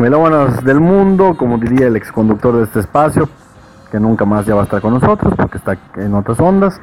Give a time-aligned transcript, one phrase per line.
[0.00, 3.28] Melómanos del mundo, como diría el exconductor de este espacio,
[3.92, 6.80] que nunca más ya va a estar con nosotros porque está en otras ondas.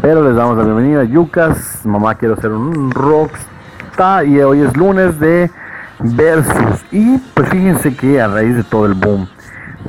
[0.00, 1.84] Pero les damos la bienvenida, Yucas.
[1.84, 4.24] Mamá, quiero ser un rockstar.
[4.26, 5.50] Y hoy es lunes de
[5.98, 6.84] Versus.
[6.92, 9.28] Y pues fíjense que a raíz de todo el boom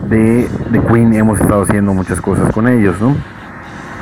[0.09, 3.15] de, de Queen hemos estado haciendo muchas cosas con ellos, ¿no?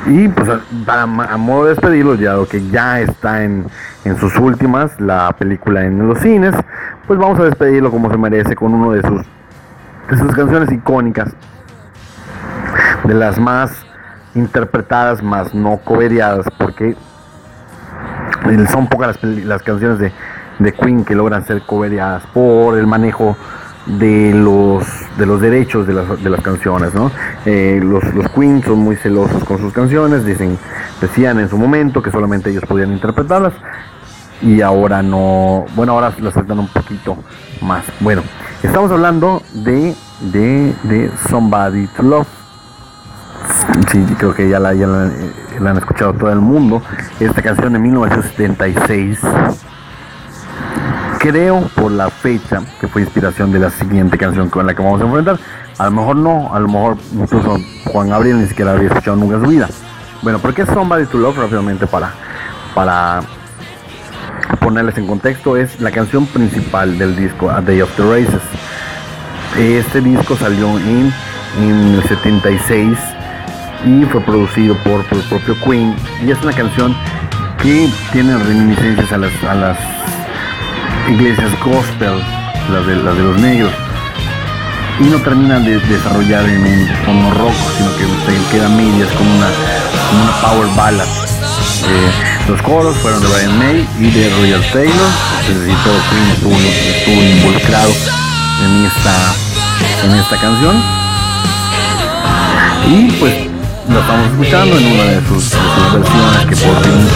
[0.06, 3.66] Y pues a, modo de despedirlos, ya que ya está en,
[4.04, 6.54] en, sus últimas, la película en los cines,
[7.06, 9.20] pues vamos a despedirlo como se merece con uno de sus,
[10.10, 11.32] de sus canciones icónicas,
[13.04, 13.72] de las más
[14.34, 16.96] interpretadas, más no coveriadas, porque
[18.70, 20.12] son pocas las, las canciones de,
[20.58, 23.36] de, Queen que logran ser coveriadas por el manejo
[23.86, 24.86] de los,
[25.18, 26.94] de los derechos de las, de las canciones.
[26.94, 27.10] ¿no?
[27.44, 30.58] Eh, los, los Queen son muy celosos con sus canciones, dicen,
[31.00, 33.52] decían en su momento que solamente ellos podían interpretarlas
[34.40, 37.16] y ahora no, bueno, ahora las saltan un poquito
[37.60, 37.84] más.
[38.00, 38.22] Bueno,
[38.62, 39.94] estamos hablando de,
[40.32, 42.41] de, de Somebody to Love.
[43.90, 46.82] Sí, creo que ya, la, la han escuchado todo el mundo.
[47.20, 49.18] Esta canción de 1976
[51.22, 55.00] creo por la fecha que fue inspiración de la siguiente canción con la que vamos
[55.00, 55.38] a enfrentar.
[55.78, 57.58] A lo mejor no, a lo mejor incluso
[57.92, 59.68] Juan Gabriel ni siquiera había escuchado nunca en su vida.
[60.22, 61.38] Bueno, ¿por qué Somebody to Love?
[61.38, 62.12] Rápidamente para,
[62.74, 63.20] para
[64.60, 68.42] ponerles en contexto, es la canción principal del disco A Day of the Races.
[69.56, 71.12] Este disco salió en,
[71.60, 72.98] en el 76
[73.84, 75.94] y fue producido por, por, el propio Queen
[76.24, 76.94] y es una canción
[77.60, 79.78] que tiene reminiscencias a las, a las
[81.08, 82.22] iglesias gospel,
[82.70, 83.72] las de, las de los negros,
[85.00, 89.34] y no terminan de desarrollar en un tono rock, sino que se quedan medias como
[89.34, 89.48] una,
[90.10, 91.06] como una power ballad.
[91.06, 95.10] Eh, los coros fueron de Brian May y de Roger Taylor,
[95.48, 97.90] es decir, todo Queen estuvo, estuvo involucrado
[98.64, 100.82] en esta, en esta canción.
[102.88, 103.51] Y pues
[103.88, 105.50] lo estamos escuchando en una de sus,
[105.92, 107.08] versiones que por fin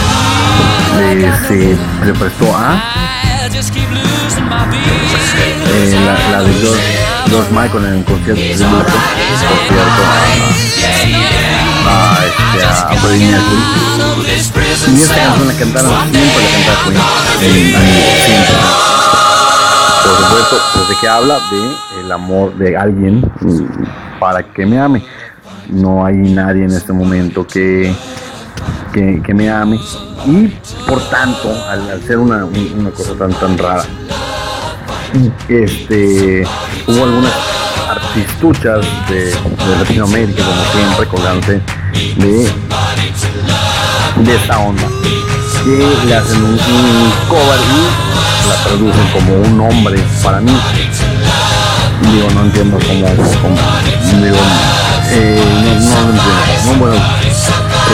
[0.99, 2.81] eh, se le prestó a
[5.69, 5.95] eh,
[6.31, 6.81] la, de George,
[7.29, 10.01] George Michael en el concierto de por cierto,
[11.87, 13.61] a, este, a Freddie Mercury.
[14.87, 16.79] Y esta canción la cantaron siempre la cantaba
[17.39, 17.81] Queen, en,
[18.25, 18.55] siempre.
[20.03, 23.31] Por supuesto, pues de que habla de el amor de alguien
[24.19, 25.03] para que me ame.
[25.69, 27.93] No hay nadie en este momento que,
[28.93, 29.79] que, me ame
[30.25, 30.47] y
[30.87, 33.83] por tanto, al, ser una, una, cosa tan tan rara,
[35.47, 36.43] este
[36.87, 37.33] hubo algunas
[37.89, 39.33] artistuchas de,
[39.79, 41.61] Latinoamérica, como siempre, colgante
[42.17, 42.51] de,
[44.23, 44.83] de esta onda,
[45.63, 48.07] que le hacen un, un cover y
[48.47, 50.51] la traducen como un hombre para mí.
[52.11, 53.07] Digo, no entiendo cómo,
[53.41, 53.57] cómo
[54.23, 54.37] digo,
[55.11, 56.63] eh, no, no entiendo.
[56.65, 56.95] No, bueno,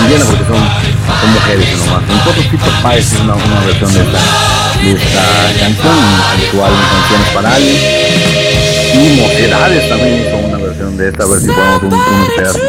[0.01, 0.94] entiendo porque son
[1.24, 2.03] son mujeres nomás.
[2.09, 4.19] En todo tipo parece una, una versión de esta,
[4.84, 5.96] de esta canción,
[6.38, 7.78] actual canciones para alguien.
[8.93, 12.61] Y Mocedades también hizo una versión de esta, a ver si podemos un.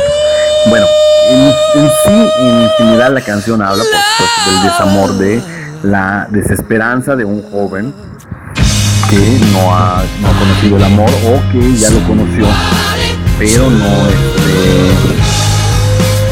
[0.69, 0.87] Bueno,
[1.31, 5.43] en, sí, en infinidad la canción habla por supuesto del desamor de
[5.83, 7.95] la desesperanza de un joven
[9.11, 12.47] que no ha, no ha conocido el amor o que ya lo conoció
[13.39, 15.15] pero no este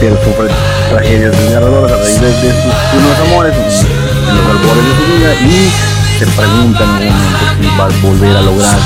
[0.00, 0.48] pero sufre
[0.90, 6.18] tragedias desgarradoras a raíz de, sus primeros amores en, los albores de su vida y
[6.18, 8.78] se pregunta en momento si va a volver a lograr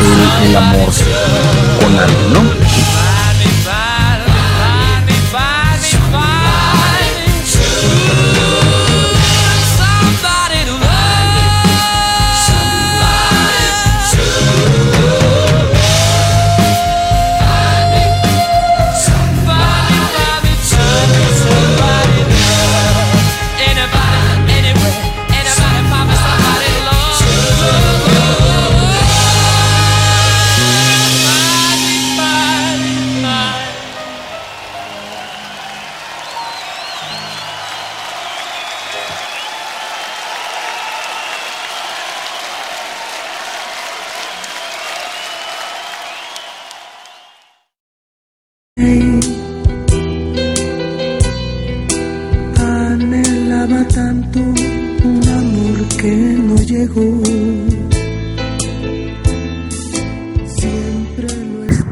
[0.00, 0.88] el, el amor
[1.80, 2.63] con alguien, ¿no?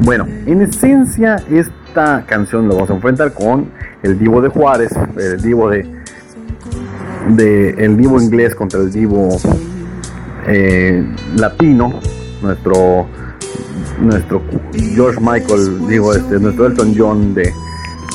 [0.01, 3.71] Bueno, en esencia esta canción lo vamos a enfrentar con
[4.03, 5.85] el divo de Juárez, el divo de,
[7.77, 9.29] el divo inglés contra el divo
[10.47, 11.05] eh,
[11.37, 11.99] latino,
[12.41, 13.07] nuestro
[14.01, 14.41] nuestro
[14.73, 17.53] George Michael, digo este, nuestro Elton John de,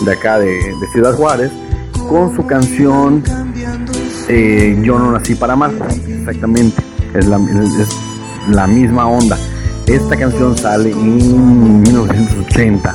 [0.05, 0.59] de acá de,
[0.93, 1.51] Ciudad Juárez,
[2.09, 3.23] con su canción
[4.29, 5.73] eh, Yo no nací para amar,
[6.07, 6.83] exactamente,
[7.15, 7.89] es la, es
[8.49, 9.39] la misma onda.
[9.87, 12.95] Esta canción sale en 1980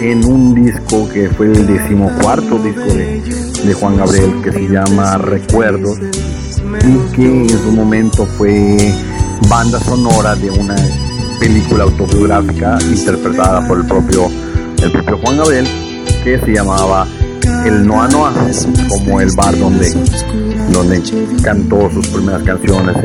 [0.00, 3.22] en un disco que fue el decimocuarto disco de,
[3.64, 8.76] de Juan Gabriel que se llama Recuerdos y que en su momento fue
[9.48, 10.76] banda sonora de una
[11.38, 14.26] película autobiográfica interpretada por el propio,
[14.82, 15.66] el propio Juan Gabriel
[16.24, 17.06] que se llamaba
[17.64, 18.34] El Noa Noa,
[18.88, 19.92] como el bar donde,
[20.76, 21.02] donde
[21.42, 22.96] cantó sus primeras canciones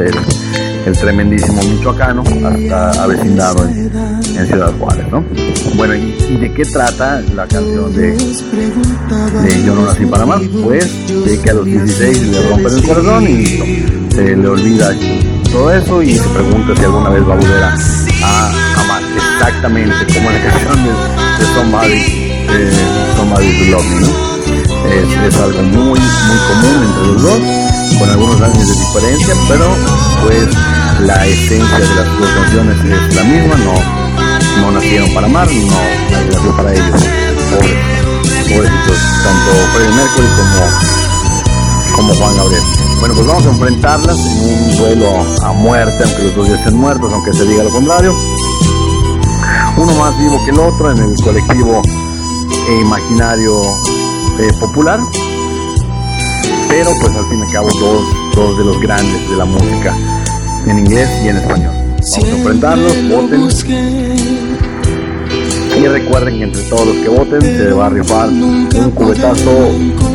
[0.85, 3.89] el, tremendísimo michoacano hasta avecindado en,
[4.47, 5.23] Ciudad Juárez, ¿no?
[5.75, 8.17] Bueno, ¿y, de qué trata la canción de,
[9.65, 10.41] Yo no nací para amar?
[10.63, 13.45] Pues de que a los 16 le rompen el corazón y
[14.13, 14.91] se le olvida
[15.51, 19.03] todo eso y se pregunta si alguna vez va a volver a, amar
[19.33, 20.91] exactamente como la canción de,
[21.39, 22.71] de Somebody, eh,
[23.15, 24.30] Somebody Love Me, ¿no?
[24.83, 27.39] Es, algo muy, muy común entre los dos,
[27.99, 29.75] con algunos años de diferencia, pero
[30.23, 30.47] pues
[31.01, 36.31] la esencia de las dos canciones es la misma, no, no nacieron para amar, no
[36.33, 37.01] nació para ellos,
[38.49, 42.63] pobrecitos, tanto Freddie Mercury como, como Juan Gabriel.
[42.99, 46.75] Bueno, pues vamos a enfrentarlas en un duelo a muerte, aunque los dos ya estén
[46.75, 48.15] muertos, aunque se diga lo contrario.
[49.77, 51.81] Uno más vivo que el otro en el colectivo
[52.79, 53.77] imaginario
[54.39, 54.99] eh, popular,
[56.69, 58.01] pero pues al fin y al cabo dos,
[58.35, 59.95] dos de los grandes de la música
[60.67, 61.73] en inglés y en español.
[61.73, 63.47] Vamos a enfrentarlos, voten.
[65.77, 69.71] Y recuerden que entre todos los que voten se va a rifar un cubetazo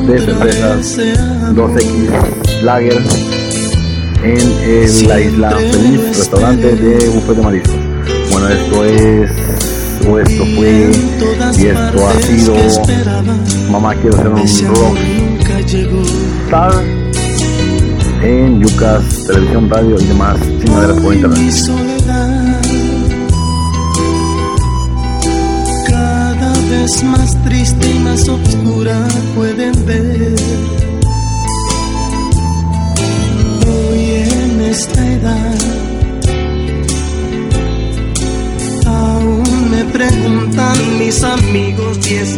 [0.06, 3.02] de cervezas 2X Lager
[4.22, 7.76] en la isla Feliz, restaurante de buffet de mariscos.
[8.30, 9.30] Bueno, esto es,
[10.08, 10.90] o esto fue,
[11.58, 12.54] y esto ha sido,
[13.70, 14.37] mamá quiero hacer un
[14.75, 14.98] rock
[16.46, 16.84] star
[18.22, 21.54] en Yucas, televisión, radio y demás chingaderas por internet.
[25.87, 30.34] Cada vez más triste y más oscura pueden ver.
[33.66, 35.54] Hoy en esta edad,
[39.97, 42.37] preguntan mis amigos y es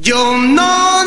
[0.00, 0.97] Yo no